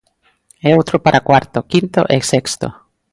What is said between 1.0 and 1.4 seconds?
para